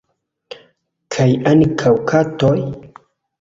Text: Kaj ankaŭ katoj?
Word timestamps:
Kaj 1.15 1.27
ankaŭ 1.51 1.93
katoj? 2.13 2.57